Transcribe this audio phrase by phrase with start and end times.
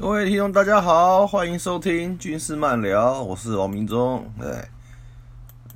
[0.00, 4.24] 各位听众，大家好，欢迎收听军事漫聊，我是王明忠。
[4.40, 4.66] 哎，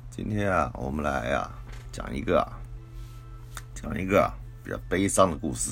[0.09, 1.47] 今天啊，我们来啊
[1.91, 2.57] 讲一个啊
[3.75, 5.71] 讲一个啊比较悲伤的故事，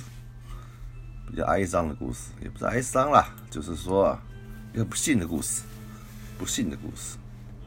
[1.28, 4.22] 比较哀伤的故事，也不是哀伤啦，就是说啊
[4.72, 5.64] 一个不幸的故事，
[6.38, 7.18] 不幸的故事。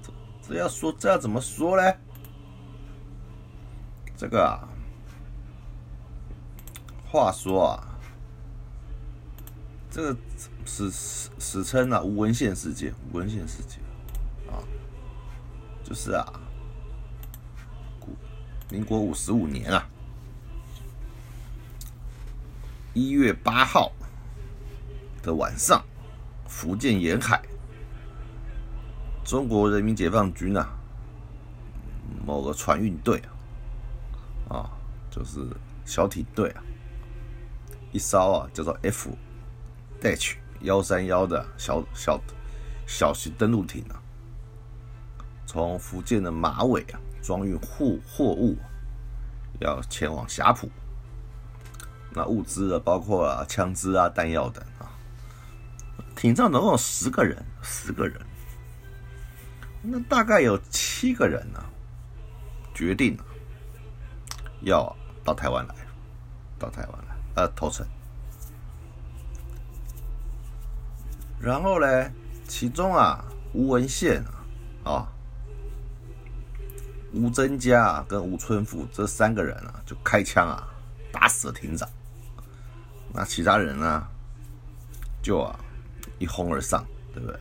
[0.04, 0.12] 这
[0.48, 1.92] 这要说这要怎么说呢？
[4.16, 4.62] 这个啊，
[7.10, 7.95] 话说啊，
[9.96, 10.16] 这个
[10.66, 13.80] 史史史称啊吴文献事件，吴文献事件
[14.46, 14.60] 啊，
[15.82, 16.38] 就是啊，
[17.98, 18.14] 古
[18.68, 19.88] 民国五十五年啊，
[22.92, 23.90] 一月八号
[25.22, 25.82] 的晚上，
[26.46, 27.40] 福建沿海，
[29.24, 30.78] 中国人民解放军啊，
[32.26, 33.22] 某个船运队
[34.50, 34.70] 啊，啊，
[35.10, 35.48] 就是
[35.86, 36.62] 小艇队啊，
[37.92, 39.16] 一艘啊叫做 F
[40.06, 42.20] H 幺三幺的小小
[42.86, 43.98] 小型登陆艇啊，
[45.44, 48.56] 从福建的马尾啊装运货货物，
[49.58, 50.70] 要前往霞浦。
[52.12, 54.86] 那物资啊，包括啊枪支啊、弹药等啊。
[56.14, 58.20] 艇上总共十个人，十个人。
[59.82, 61.60] 那大概有七个人呢，
[62.72, 63.24] 决定了
[64.60, 65.74] 要到台湾来，
[66.58, 67.84] 到台湾来，呃，投诚。
[71.38, 72.10] 然后呢，
[72.48, 74.24] 其中啊，吴文宪
[74.82, 75.08] 啊，啊，
[77.12, 80.66] 吴增嘉跟吴春富这三个人啊，就开枪啊，
[81.12, 81.88] 打死了艇长。
[83.12, 84.08] 那其他人呢，
[85.22, 85.58] 就啊，
[86.18, 87.38] 一哄而上，对不对？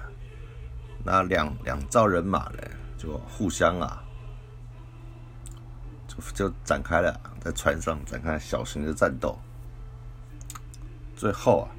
[1.04, 2.60] 那两两兆人马呢，
[2.98, 4.04] 就互相啊，
[6.08, 9.40] 就就展开了在船上展开小型的战斗。
[11.16, 11.72] 最后啊。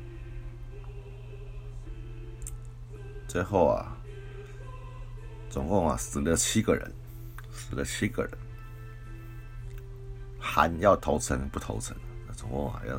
[3.28, 3.97] 最后啊，
[5.50, 6.92] 总共啊死了七个人，
[7.53, 8.32] 死了七个人，
[10.38, 11.97] 含要投诚不投诚，
[12.34, 12.98] 总共啊要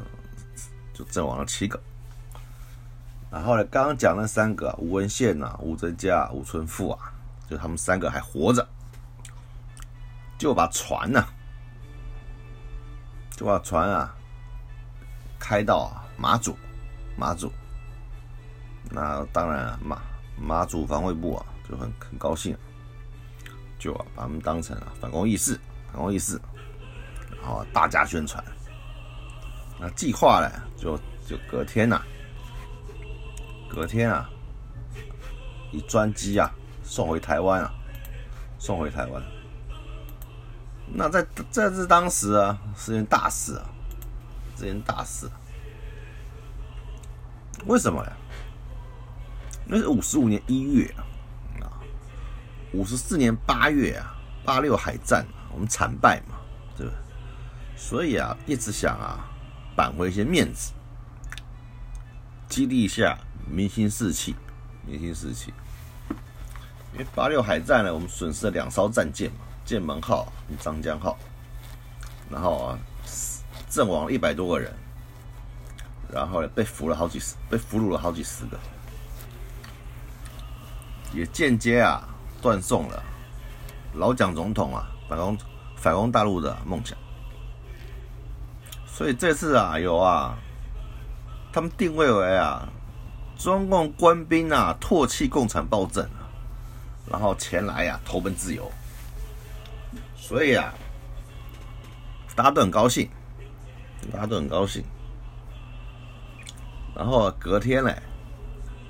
[0.93, 1.79] 就阵亡了七个。
[3.31, 7.11] 然后呢，刚刚讲那三个吴文宪呐、吴增嘉、吴春富啊，
[7.49, 8.67] 就他们三个还活着，
[10.37, 11.25] 就把船呢，
[13.31, 14.15] 就把船啊
[15.39, 16.57] 开到马祖，
[17.17, 17.51] 马祖。
[18.89, 20.01] 那当然啊，马。
[20.39, 22.55] 马祖防卫部啊，就很很高兴，
[23.79, 25.59] 就啊把他们当成啊反攻义士，
[25.91, 26.39] 反攻义士，
[27.41, 28.43] 然后大加宣传。
[29.79, 32.01] 那计划呢，就就隔天呐，
[33.69, 34.29] 隔天啊，
[35.71, 36.51] 以专机啊
[36.83, 37.73] 送回台湾啊，
[38.57, 39.21] 送回台湾。
[40.87, 41.21] 那在
[41.51, 43.69] 在这当时啊，是件大事啊，
[44.55, 45.29] 是件大事。
[47.65, 48.17] 为什么呀？
[49.69, 50.85] 那是五十五年一月
[51.59, 51.75] 啊，
[52.71, 56.37] 五十四年八月啊，八六海战我们惨败嘛，
[56.77, 56.93] 对吧？
[57.75, 59.27] 所以啊，一直想啊，
[59.75, 60.71] 扳回一些面子，
[62.47, 64.35] 激励一下民心士气，
[64.85, 65.53] 民心士气。
[66.93, 70.31] 因为八六海战呢，我们损失了两艘战舰嘛，剑门号、
[70.61, 71.17] 张江号，
[72.31, 72.79] 然后啊，
[73.69, 74.73] 阵亡一百多个人，
[76.09, 78.57] 然后呢，被俘了好几十，被俘虏了好几十个。
[81.13, 82.07] 也间接啊
[82.41, 83.03] 断送了
[83.93, 85.37] 老蒋总统啊反攻
[85.75, 86.97] 反攻大陆的梦想，
[88.85, 90.37] 所以这次啊有啊，
[91.53, 92.67] 他们定位为啊
[93.37, 96.07] 中共官兵啊唾弃共产暴政，
[97.09, 98.69] 然后前来啊投奔自由，
[100.15, 100.73] 所以啊
[102.35, 103.09] 大家都很高兴，
[104.11, 104.83] 大家都很高兴，
[106.95, 107.91] 然后隔天呢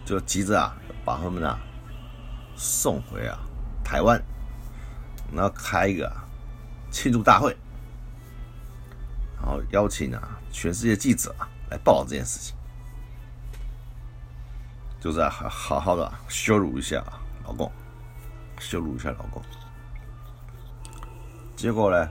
[0.04, 0.76] 就急着啊
[1.06, 1.60] 把他们啊。
[2.58, 3.38] 送回啊，
[3.84, 4.20] 台湾，
[5.32, 6.12] 然后开一个
[6.90, 7.56] 庆祝大会，
[9.36, 12.56] 然后邀请啊全世界记者啊来报道这件事情，
[15.00, 17.04] 就是好好好的羞辱一下
[17.46, 17.72] 老公，
[18.60, 19.40] 羞辱一下老公。
[21.56, 22.10] 结果呢，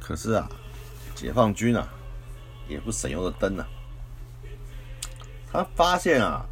[0.00, 0.48] 可是啊，
[1.14, 1.88] 解放军啊
[2.66, 3.68] 也不省油的灯啊，
[5.52, 6.44] 他发现啊。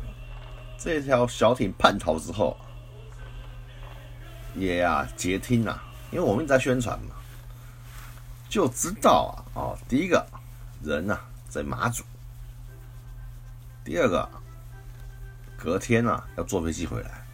[0.78, 2.56] 这条小艇叛逃之后，
[4.54, 7.14] 也啊接听啊，因为我们一直在宣传嘛，
[8.48, 10.24] 就知道啊哦，第一个
[10.82, 11.18] 人呐
[11.48, 12.04] 在马祖，
[13.84, 14.28] 第二个
[15.56, 17.26] 隔天啊要坐飞机回来，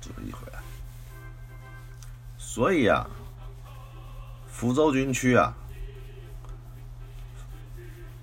[0.00, 0.58] 坐飞机回来，
[2.38, 3.06] 所以啊，
[4.46, 5.54] 福州军区啊，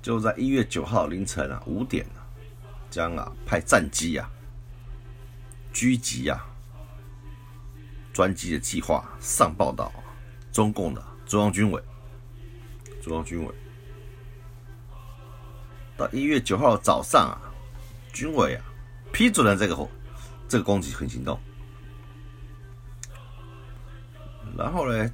[0.01, 2.05] 就在一月九号凌晨啊五点，
[2.89, 4.29] 将啊派战机啊
[5.73, 6.45] 狙击啊
[8.11, 9.91] 专机的计划上报到
[10.51, 11.81] 中共的中央军委。
[13.01, 13.55] 中央军委
[15.95, 17.39] 到一月九号早上啊，
[18.11, 18.63] 军委啊
[19.13, 19.87] 批准了这个
[20.47, 21.39] 这个攻击行动。
[24.57, 25.09] 然后呢，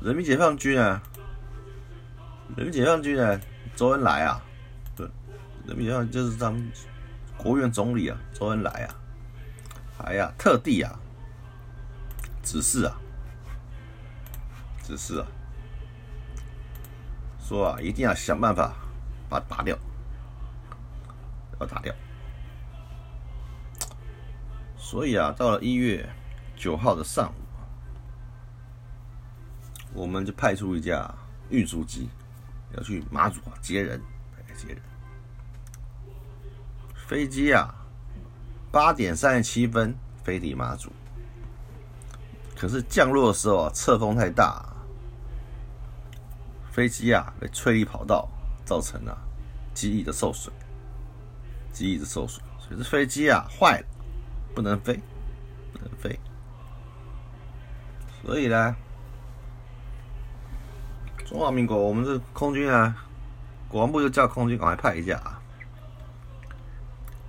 [0.00, 1.02] 人民解放军啊，
[2.56, 3.40] 人民解放军呢，
[3.74, 4.42] 周恩来啊，
[5.66, 6.70] 人民解放就是咱们
[7.36, 8.94] 国务院总理啊，周恩来啊，
[9.96, 10.98] 还呀特地啊
[12.42, 12.96] 指示啊，
[14.82, 15.26] 指示啊，
[17.38, 18.74] 说啊一定要想办法
[19.28, 19.78] 把它打掉，
[21.60, 21.94] 要打掉。
[24.76, 26.08] 所以啊，到了一月
[26.56, 27.34] 九号的上午。
[29.94, 31.14] 我们就派出一架
[31.50, 32.08] 运输机，
[32.74, 34.00] 要去马祖啊接人，
[34.56, 34.91] 接人。
[37.12, 37.74] 飞机啊，
[38.70, 39.94] 八点三十七分
[40.24, 40.90] 飞抵马祖，
[42.56, 44.64] 可是降落的时候啊，侧风太大，
[46.70, 48.26] 飞机啊被吹离跑道，
[48.64, 49.14] 造成了
[49.74, 50.50] 机翼的受损，
[51.70, 53.86] 机翼的受损，所以这飞机啊坏了，
[54.54, 54.98] 不能飞，
[55.74, 56.18] 不能飞，
[58.24, 58.74] 所以呢。
[61.26, 63.04] 中华民国，我们是空军啊，
[63.68, 65.41] 国防部就叫空军赶快派一架啊，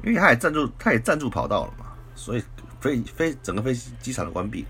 [0.03, 2.43] 因为他也占住，他也占住跑道了嘛，所以
[2.81, 4.67] 飞飞整个飞机场都关闭了，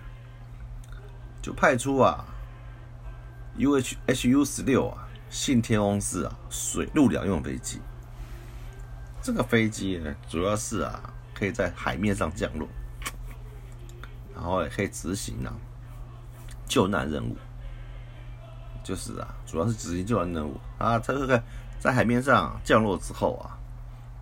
[1.42, 2.24] 就派出啊
[3.58, 7.82] ，U H H U 十六啊，信天翁四啊，水陆两用飞机。
[9.22, 12.68] 这个飞机呢，主要是啊，可以在海面上降落，
[14.36, 15.52] 然后也可以执行啊
[16.68, 17.36] 救难任务。
[18.84, 21.00] 就是啊，主要是执行救援任务啊。
[21.00, 21.42] 它这个
[21.80, 23.58] 在海面上降落之后啊，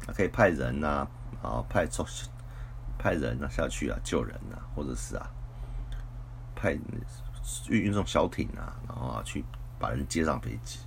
[0.07, 1.07] 可以派人呐，
[1.41, 2.05] 然后派出
[2.97, 5.29] 派人呐下去啊救人呐，或者是啊
[6.55, 6.73] 派
[7.69, 9.43] 运运送小艇啊，然后啊去
[9.79, 10.79] 把人接上飞机，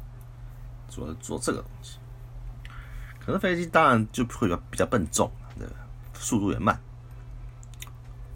[0.88, 1.98] 主要做这个东西。
[3.18, 5.74] 可是飞机当然就会比较笨重，对吧？
[6.12, 6.78] 速度也慢，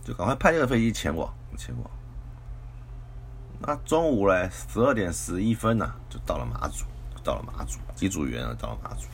[0.03, 1.91] 就赶快派这个飞机前往前往。
[3.61, 6.87] 那中午嘞，十二点十一分呢，就到了马祖，
[7.23, 9.07] 到了马祖，机组员啊，到了马祖。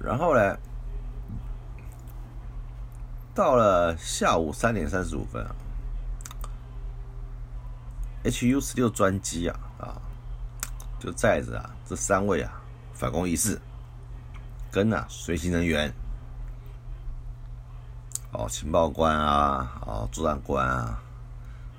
[0.00, 0.58] 然后呢，
[3.34, 5.54] 到了下午三点三十五分啊
[8.24, 10.00] ，HU 十六专机啊啊，
[10.98, 12.60] 就载着啊这三位啊
[12.94, 13.60] 反攻仪式，
[14.70, 15.92] 跟啊随行人员。
[18.32, 21.00] 哦，情报官啊，哦，作战官啊，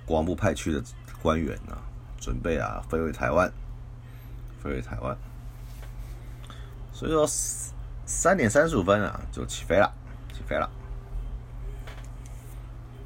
[0.07, 0.83] 国防部派去的
[1.21, 1.77] 官员啊，
[2.19, 3.51] 准备啊飞回台湾，
[4.63, 5.15] 飞回台湾。
[6.91, 7.27] 所以说
[8.07, 9.93] 三点三十五分啊就起飞了，
[10.33, 10.67] 起飞了。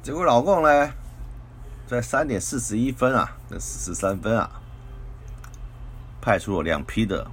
[0.02, 0.90] 结果老共呢，
[1.86, 4.62] 在三点四十一分啊，那四十三分啊，
[6.22, 7.30] 派出了两批的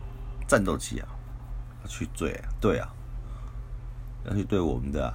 [0.48, 1.08] 战斗机啊，
[1.88, 2.92] 去追，对啊，
[4.26, 5.14] 要去对我们的。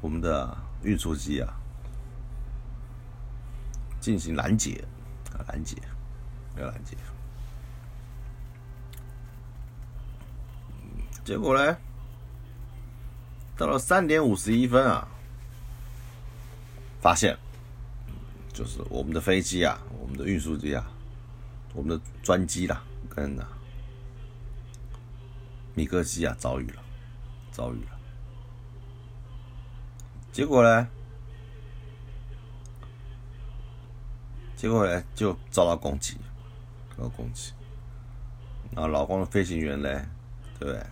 [0.00, 1.48] 我们的运输机啊，
[3.98, 4.84] 进行拦截
[5.32, 5.78] 啊，拦截，
[6.58, 6.94] 要拦截。
[11.24, 11.76] 结果呢，
[13.56, 15.08] 到了三点五十一分啊，
[17.00, 17.36] 发现
[18.52, 20.86] 就是我们的飞机啊，我们的运输机啊，
[21.72, 23.48] 我们的专机啦，跟啊
[25.74, 26.82] 米格机啊遭遇了，
[27.50, 27.98] 遭遇了。
[30.30, 30.88] 结果呢？
[34.56, 36.16] 结果呢，就遭到攻击，
[36.96, 37.52] 遭到攻击。
[38.72, 39.88] 然后老公的飞行员呢，
[40.58, 40.86] 对不对？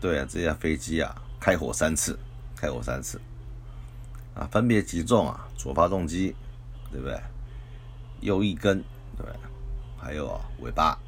[0.00, 2.18] 对啊，这架飞机啊，开火三次，
[2.56, 3.20] 开火三次，
[4.34, 6.34] 啊，分别击中啊左发动机，
[6.90, 7.20] 对不对？
[8.20, 8.82] 右翼根，
[9.16, 9.32] 对对？
[9.98, 10.98] 还有啊尾巴，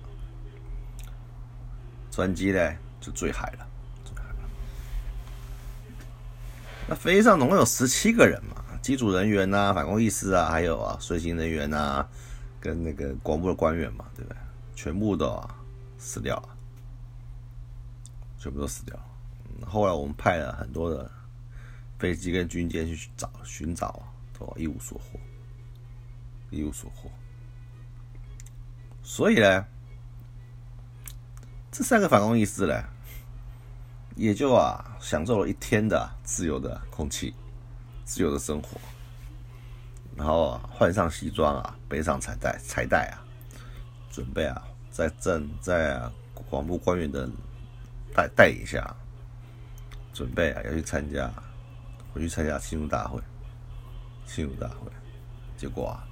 [2.10, 3.66] 专机呢就坠海了。
[6.88, 12.04] 那飞机上总共有十七个人嘛，机组人员呐、反攻意识啊，还有啊随行人员呐，
[12.60, 14.36] 跟那个广播的官员嘛，对不对？
[14.74, 15.40] 全部都
[15.96, 16.51] 死掉了，
[18.42, 18.98] 全部都死掉。
[19.64, 21.08] 后来我们派了很多的
[21.96, 24.02] 飞机跟军舰去找寻找，
[24.36, 25.20] 都一无所获，
[26.50, 27.08] 一无所获。
[29.00, 29.64] 所以呢，
[31.70, 32.82] 这三个反攻意识呢。
[34.16, 37.32] 也就啊，享受了一天的自由的空气，
[38.04, 38.78] 自由的生活。
[40.16, 43.22] 然后啊换上西装啊，背上彩带彩带啊，
[44.10, 46.12] 准备啊在正在啊
[46.50, 47.26] 广播官员的
[48.14, 48.94] 带带一下，
[50.12, 51.30] 准备啊要去参加
[52.12, 53.20] 回去参加庆祝大会，
[54.26, 54.90] 庆祝大会，
[55.56, 56.04] 结果啊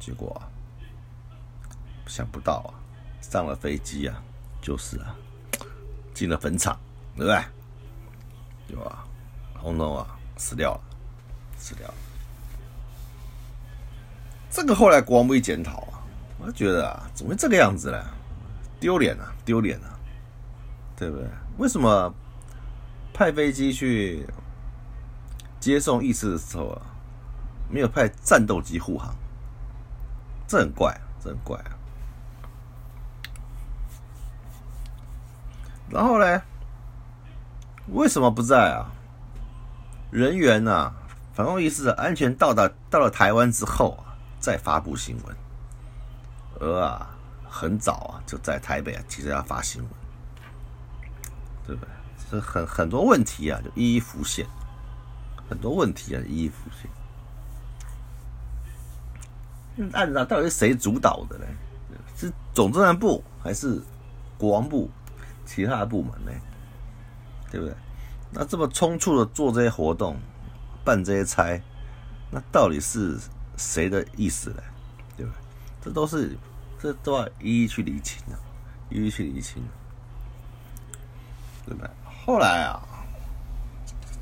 [0.00, 0.48] 结果啊
[2.06, 2.74] 想不到啊
[3.20, 4.22] 上了飞机啊
[4.60, 5.14] 就是啊
[6.12, 6.78] 进了坟场，
[7.16, 7.42] 对不对？
[8.68, 9.04] 有啊，
[9.54, 10.80] 红头啊死掉了，
[11.56, 11.94] 死掉了。
[14.50, 16.02] 这个后来国王部一检讨啊，
[16.38, 18.04] 我就觉得啊，怎么会这个样子呢？
[18.80, 19.91] 丢脸啊，丢脸啊，
[21.02, 21.26] 对不对？
[21.58, 22.14] 为什么
[23.12, 24.24] 派飞机去
[25.58, 26.82] 接送义士的时候啊，
[27.68, 29.12] 没有派战斗机护航？
[30.46, 31.74] 这很怪，这很怪啊。
[35.90, 36.42] 然后呢，
[37.88, 38.92] 为什么不在啊？
[40.12, 40.92] 人员呐，
[41.34, 44.14] 反共义士安全到达到了台湾之后啊。
[44.42, 45.36] 再发布新闻，
[46.58, 47.14] 而啊，
[47.48, 49.90] 很早啊，就在台北啊，急着要发新闻，
[51.66, 51.90] 对不对？
[52.30, 54.46] 这很很多问题啊，就一一浮现，
[55.48, 56.90] 很多问题啊，一一浮现。
[59.92, 61.44] 按照到底是谁主导的呢？
[62.16, 63.80] 是总政治部还是
[64.38, 64.90] 国防部
[65.44, 66.32] 其他的部门呢？
[67.50, 67.74] 对不对？
[68.30, 70.16] 那这么匆促的做这些活动，
[70.84, 71.60] 办这些差，
[72.30, 73.18] 那到底是？
[73.54, 74.62] 谁的意思呢？
[75.14, 75.38] 对不对？
[75.82, 76.36] 这都是，
[76.80, 78.36] 这都要一一去理清的，
[78.88, 79.62] 一一去理清，
[81.64, 81.90] 对不对？
[82.24, 82.80] 后来啊，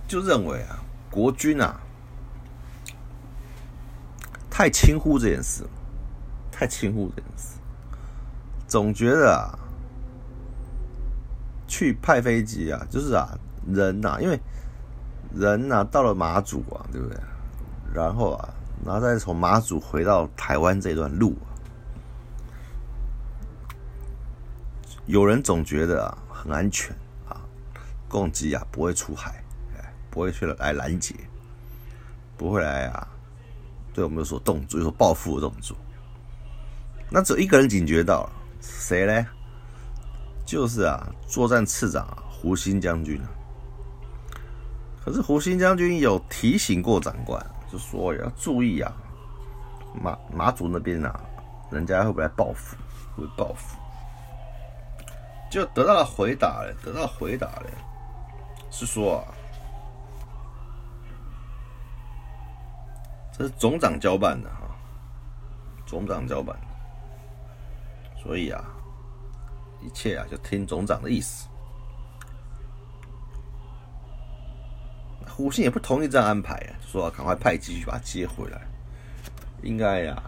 [0.08, 1.80] 就认为啊，国军啊，
[4.50, 5.64] 太轻忽这件事，
[6.50, 7.58] 太轻忽这件事，
[8.66, 9.58] 总觉得啊，
[11.66, 13.28] 去派飞机啊，就是啊，
[13.66, 14.40] 人呐，因为
[15.34, 17.18] 人呐，到了马祖啊，对不对？
[17.94, 18.48] 然后啊。
[18.82, 21.36] 然后再从马祖回到台湾这段路，
[25.04, 26.96] 有人总觉得啊很安全
[28.10, 29.42] 攻击啊不会出海，
[29.78, 31.14] 哎不会去来拦截，
[32.36, 33.08] 不会来啊
[33.94, 35.76] 对我们有所动作，有所报复的动作。
[37.08, 39.26] 那只有一个人警觉到了，谁呢？
[40.44, 43.30] 就是啊作战次长啊胡新将军啊。
[45.02, 47.40] 可是胡新将军有提醒过长官。
[47.72, 48.92] 就说要注意啊，
[50.02, 51.20] 马马祖那边啊，
[51.70, 52.76] 人家会不会来报复？
[53.16, 53.78] 会报复？
[55.48, 57.66] 就得到了回答了，得到回答了，
[58.70, 59.34] 是说啊，
[63.36, 64.74] 这是总长交办的哈，
[65.86, 66.56] 总长交办，
[68.22, 68.64] 所以啊，
[69.82, 71.46] 一切啊就听总长的意思。
[75.28, 78.60] 胡信也不同意这样安排啊，说赶快派机去把他接回来。
[79.62, 80.22] 应该呀，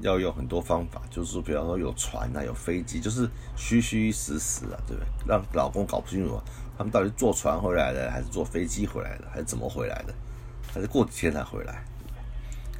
[0.00, 5.06] 要用很多方法，就是说，比方说有船啊，有飞机，就是虚虚实实啊，对不对？
[5.26, 6.38] 让老公搞不清楚，
[6.76, 10.14] 他们到底坐船回来的，还是坐飞机回来的，还是怎么回来的，
[10.72, 11.84] 还是过几天才回来？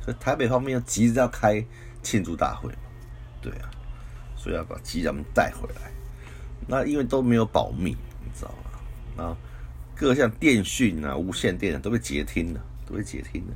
[0.02, 1.64] 所以台北方面又急着要开
[2.02, 2.72] 庆祝大会，
[3.40, 3.70] 对啊，
[4.36, 5.90] 所以要把机长们带回来。
[6.66, 8.80] 那因为都没有保密，你知道吗？
[9.16, 9.36] 那。
[9.96, 13.54] 各项电讯啊，无线电都被截听了，都被截听了。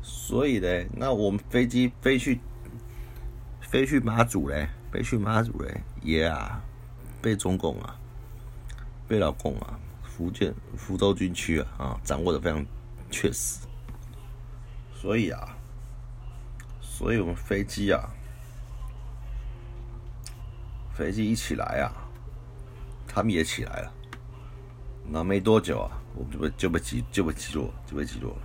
[0.00, 2.38] 所以呢，那我们飞机飞去
[3.60, 6.62] 飞去马祖嘞，飞去马祖嘞，也啊
[7.20, 7.98] 被中共啊，
[9.10, 12.64] 被老共啊，福建福州军区啊啊掌握的非常
[13.10, 13.58] 确实。
[14.94, 15.56] 所以啊，
[16.80, 18.08] 所以我们飞机啊，
[20.94, 21.90] 飞机一起来啊，
[23.08, 23.92] 他们也起来了。
[25.08, 28.42] 那没多久啊，我们就被就被击就被击落，就被击落了，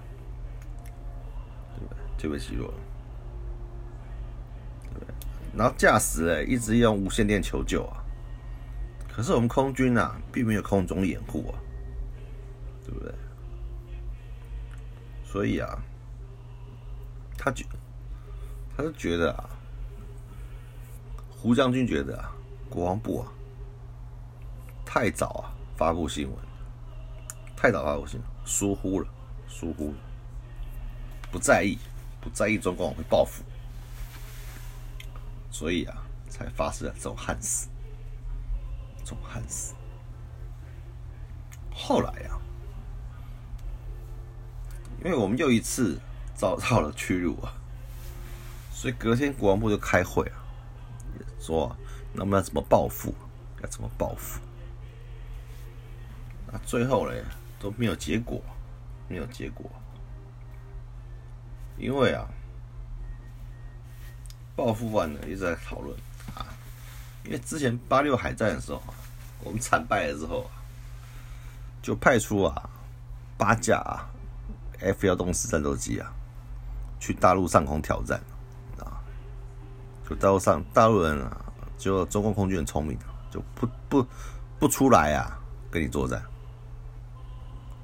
[1.77, 1.97] 对不对？
[2.17, 2.73] 就被击落了，
[5.55, 8.03] 然后驾驶哎一直用无线电求救啊，
[9.15, 11.55] 可是我们空军啊并没有空中掩护啊，
[12.83, 13.13] 对不对？
[15.23, 15.81] 所以啊，
[17.37, 17.65] 他觉
[18.75, 19.49] 他就觉得啊，
[21.29, 22.29] 胡将军觉得啊，
[22.69, 23.31] 国防部啊
[24.85, 26.37] 太早啊发布新闻。
[27.55, 29.07] 太早发布新闻，疏忽了，
[29.47, 29.97] 疏忽了，
[31.31, 31.77] 不在意，
[32.19, 33.45] 不在意中共会报复，
[35.49, 37.67] 所以啊，才发生了这种憾事，
[39.05, 39.73] 总汉斯。
[41.71, 42.37] 后来呀，
[45.01, 45.97] 因为我们又一次
[46.35, 47.53] 遭到了屈辱啊，
[48.73, 50.43] 所以隔天国防部就开会啊，
[51.39, 51.73] 说
[52.11, 53.15] 那我们要怎么报复，
[53.61, 54.41] 要怎么报复。
[56.51, 57.23] 那最后嘞。
[57.57, 58.43] 都没有结果，
[59.07, 59.65] 没有结果。
[61.79, 62.27] 因为啊，
[64.55, 65.97] 报复完呢一直在讨论，
[67.25, 68.81] 因为之前八六海战的时候，
[69.43, 70.49] 我们惨败了之后，
[71.81, 72.69] 就派出啊
[73.37, 74.07] 八架啊
[74.79, 76.13] F 幺洞四战斗机啊，
[76.99, 78.21] 去大陆上空挑战
[78.79, 79.01] 啊，
[80.07, 81.37] 就大陆上大陆人啊，
[81.77, 82.97] 就中共空军很聪明，
[83.31, 84.07] 就不不
[84.59, 85.39] 不出来啊，
[85.69, 86.23] 跟你作战。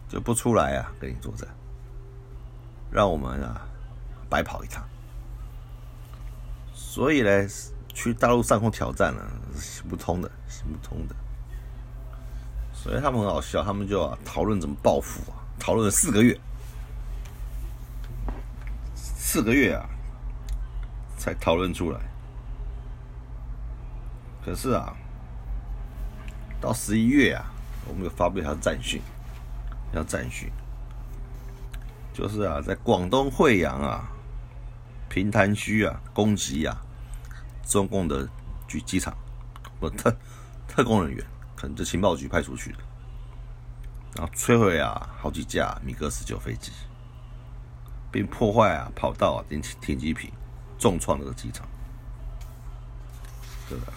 [0.10, 1.48] 就不出来啊，跟你作战，
[2.92, 3.66] 让我们啊
[4.30, 4.84] 白跑一趟。
[6.74, 7.48] 所以呢，
[7.94, 11.16] 去大陆上空挑战了是行不通的，行不通的。
[12.74, 16.40] 所以他们很好笑，他们就啊讨论怎么报复啊，讨论了四个月，
[18.96, 19.86] 四个月啊
[21.18, 22.00] 才讨论出来。
[24.44, 24.96] 可是啊，
[26.60, 27.46] 到十一月啊，
[27.88, 29.02] 我们又发布一条战讯。
[29.94, 30.50] 要战训，
[32.14, 34.10] 就是啊，在广东惠阳啊、
[35.10, 36.82] 平潭区啊攻击啊
[37.65, 38.27] 中共的
[38.68, 39.15] 局机场，
[39.80, 40.15] 不特
[40.68, 41.25] 特工人员，
[41.56, 42.80] 可能就情报局派出去的，
[44.15, 46.72] 然后摧毁啊好几架米格十九飞机，
[48.12, 50.31] 并破坏啊跑道啊停停机坪，
[50.77, 51.68] 重创这个机场，
[53.70, 53.94] 对吧？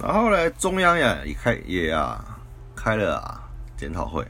[0.00, 2.38] 然后呢，中央呀也开也啊
[2.74, 3.40] 开了啊。
[3.76, 4.24] 检讨会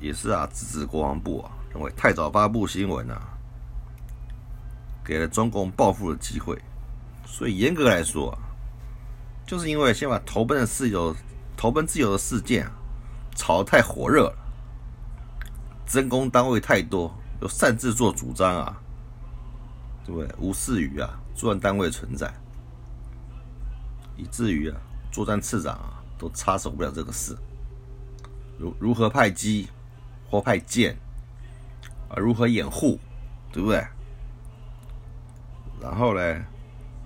[0.00, 3.36] 也是啊，支持国防部啊，认为太早发布新闻啊，
[5.08, 6.60] 给了中共报复的机会，
[7.24, 8.36] 所以严格来说，
[9.46, 11.16] 就是因为先把投奔的自由、
[11.56, 12.72] 投奔自由的事件啊，
[13.34, 14.36] 炒得太火热了，
[15.86, 18.78] 真攻单位太多，又擅自做主张啊，
[20.04, 20.30] 对不对？
[20.38, 22.30] 无视于啊作战单位存在，
[24.14, 24.76] 以至于啊
[25.10, 27.34] 作战次长啊都插手不了这个事。
[28.58, 29.70] 如如何派机
[30.28, 30.94] 或派舰
[32.10, 32.16] 啊？
[32.18, 33.00] 如何掩护，
[33.50, 33.82] 对不对？
[35.80, 36.44] 然后呢，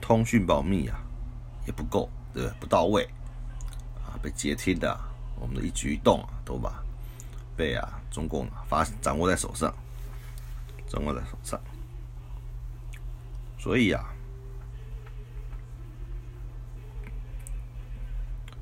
[0.01, 1.01] 通讯保密啊，
[1.67, 2.59] 也不够，对不对？
[2.61, 3.05] 不到位
[4.05, 4.99] 啊，被接听的，
[5.39, 6.83] 我们的一举一动啊，都把
[7.57, 9.73] 被啊中共发掌握在手上，
[10.87, 11.61] 掌握在手上。
[13.59, 14.05] 所以啊，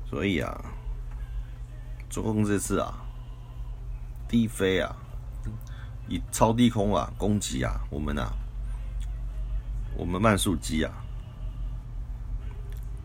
[0.09, 0.65] 所以啊。
[2.09, 3.05] 中共这次啊，
[4.27, 4.93] 低飞啊，
[6.09, 8.33] 以超低空啊攻击啊，我们啊，
[9.95, 10.91] 我们慢速机啊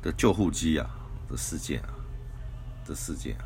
[0.02, 0.88] 的救护机啊
[1.28, 1.88] 的事件啊，
[2.86, 3.44] 的事件啊，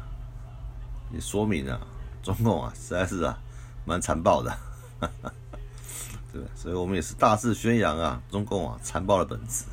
[1.12, 1.80] 也说明啊，
[2.22, 3.38] 中共啊实在是啊
[3.84, 4.58] 蛮残暴的，
[6.32, 9.64] 对所以我们也是大肆宣扬啊，中共啊残暴的本质，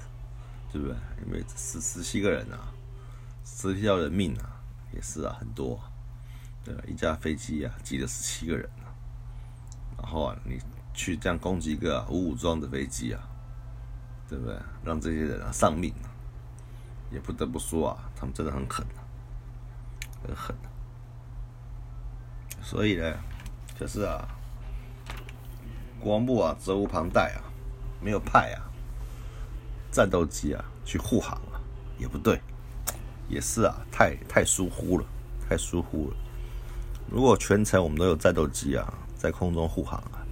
[0.72, 0.96] 对不对？
[1.26, 2.72] 因为十十七个人啊，
[3.44, 4.54] 十七条人命啊。
[4.94, 5.80] 也是啊，很多，
[6.64, 6.82] 对吧？
[6.88, 8.90] 一架飞机啊，挤了十七个人啊。
[9.98, 10.58] 然后啊，你
[10.94, 13.22] 去这样攻击一个无武装的飞机啊，
[14.30, 14.56] 对不对？
[14.84, 16.10] 让这些人啊丧命啊，
[17.12, 19.00] 也不得不说啊，他们真的很狠啊，
[20.26, 20.56] 很狠。
[22.62, 23.14] 所以呢，
[23.80, 24.28] 就是啊，
[26.00, 27.40] 国防部啊责无旁贷啊，
[28.02, 28.68] 没有派啊
[29.92, 31.62] 战斗机啊去护航啊，
[31.98, 32.42] 也不对。
[33.30, 35.06] 也是啊，太太疏忽了，
[35.50, 36.16] 太疏忽了。
[37.10, 40.24] 如果全程我们都有战斗机啊，在空中护航啊，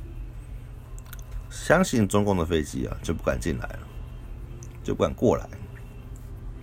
[1.50, 3.85] 相信中共的飞机啊就不敢进来了，
[4.86, 5.46] 就不敢过来。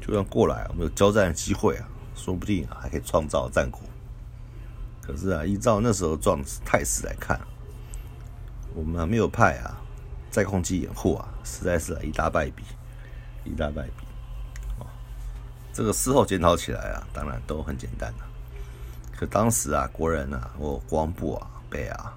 [0.01, 3.81] 就算过来，我们有交战的机会啊，说不定啊还可以创造战果。
[5.01, 7.41] 可是啊，依照那时候状态势来看，
[8.75, 9.77] 我们没有派啊
[10.31, 12.63] 在空机掩护啊，实在是一大败笔，
[13.45, 14.07] 一大败笔。
[15.73, 18.25] 这个事后检讨起来啊，当然都很简单的。
[19.17, 22.13] 可当时啊，国人啊，或国防部啊，被啊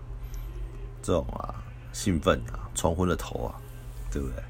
[1.02, 1.56] 这种啊
[1.94, 3.56] 兴奋啊冲昏了头啊，
[4.12, 4.44] 对不对？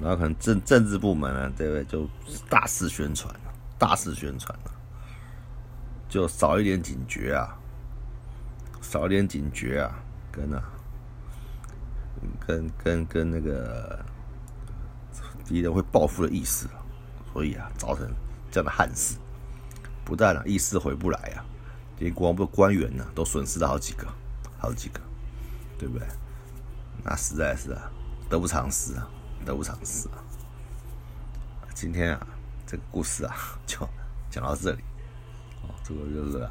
[0.00, 1.84] 然后可能政政治部门啊，对不对？
[1.84, 2.08] 就
[2.48, 3.34] 大肆宣传，
[3.78, 4.70] 大肆宣传了，
[6.08, 7.56] 就少一点警觉啊，
[8.80, 9.98] 少一点警觉啊，
[10.30, 10.62] 跟啊，
[12.46, 13.98] 跟跟跟那个
[15.44, 16.68] 敌人会报复的意思。
[17.32, 18.08] 所以啊，造成
[18.50, 19.18] 这样的憾事，
[20.06, 21.44] 不但啊意识回不来啊，
[21.98, 24.06] 连国防部官员呢都损失了好几个，
[24.56, 24.98] 好几个，
[25.78, 26.08] 对不对？
[27.04, 27.90] 那实在是啊，
[28.30, 29.06] 得不偿失啊，
[29.46, 30.18] 得不偿失啊。
[31.72, 32.26] 今天啊，
[32.66, 33.78] 这个故事啊， 就
[34.28, 34.82] 讲到这里。
[35.62, 36.50] 哦，这个就是啊，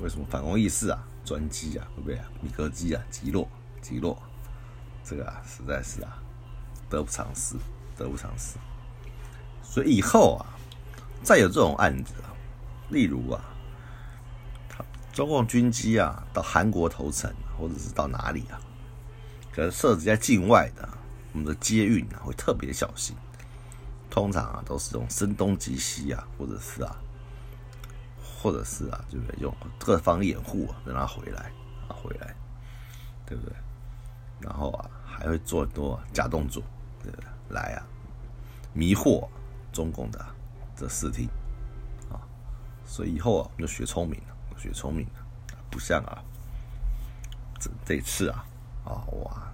[0.00, 3.48] 为什么反攻意识啊，专机啊，会不会米格机啊击落
[3.80, 4.20] 击落？
[5.02, 6.18] 这个啊，实在是啊，
[6.90, 7.56] 得不偿失，
[7.96, 8.58] 得不偿失。
[9.62, 10.44] 所以以后啊，
[11.22, 12.12] 再有这种案子，
[12.90, 13.42] 例如啊，
[14.68, 18.60] 他中共军机啊，到韩国投诚，或者是到哪里啊？
[19.50, 20.88] 可是设置在境外的，
[21.32, 23.16] 我们的接运啊会特别小心。
[24.10, 26.96] 通常啊都是用声东击西啊，或者是啊，
[28.22, 31.50] 或者是啊，就是用各方掩护啊，让他回来
[31.88, 32.34] 啊，回来，
[33.24, 33.56] 对不对？
[34.38, 36.62] 然后啊，还会做很多假动作，
[37.02, 37.26] 对不对？
[37.48, 37.86] 来啊，
[38.74, 39.26] 迷惑
[39.72, 40.22] 中共的
[40.76, 41.26] 这视听
[42.10, 42.20] 啊，
[42.84, 45.24] 所以以后啊，我们就学聪明了，学聪明了，
[45.70, 46.22] 不像啊，
[47.58, 48.44] 这这次啊，
[48.84, 49.51] 啊哇！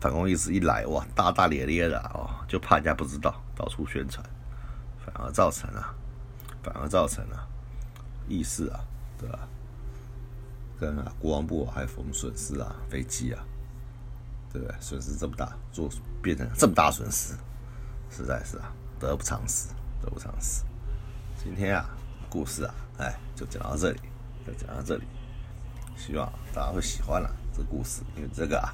[0.00, 4.24] 反攻意识一来哇，大大咧咧的哦，就怕人家不知道，到处宣传，
[5.04, 5.94] 反而造成了，
[6.62, 7.48] 反而造成了
[8.28, 8.78] 意识啊，
[9.18, 9.40] 对吧？
[10.78, 13.42] 跟啊国防部还逢损失啊，飞机啊，
[14.52, 14.76] 对不对？
[14.80, 15.90] 损失这么大，做
[16.22, 17.34] 变成这么大损失，
[18.08, 20.62] 实在是啊，得不偿失，得不偿失。
[21.42, 21.84] 今天啊，
[22.30, 24.00] 故事啊，哎，就讲到这里，
[24.46, 25.02] 就讲到这里，
[25.96, 28.72] 希望大家会喜欢了这故事，因为这个啊。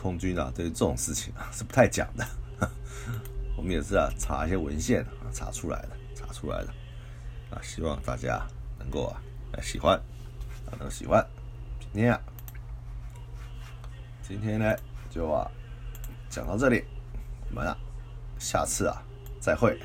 [0.00, 2.26] 空军啊，对于这种事情啊 是不太讲的。
[3.56, 6.68] 我们也是啊，查一些文献啊，查出来的，查出来的。
[7.50, 8.46] 啊，希望大家
[8.78, 9.20] 能够啊
[9.60, 9.98] 喜欢，
[10.66, 11.26] 啊能喜欢。
[11.92, 12.20] 今天啊，
[14.22, 14.76] 今天呢
[15.10, 15.50] 就啊
[16.30, 16.84] 讲到这里，
[17.50, 17.76] 我们啊
[18.38, 19.02] 下次啊
[19.40, 19.78] 再会。